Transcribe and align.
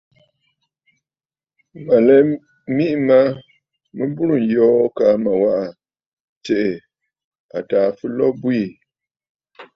Mə̀ 1.85 1.99
lɛ 2.07 2.15
miʼì 2.75 2.93
ma 3.07 3.17
mɨ 3.95 4.03
burə̀ 4.15 4.39
yoo 4.53 4.81
kaa 4.97 5.15
mə 5.23 5.31
waʼà 5.41 5.65
tsiʼì 6.43 6.67
àtàà 7.57 7.87
fɨlo 7.97 8.25
bwiî. 8.41 8.65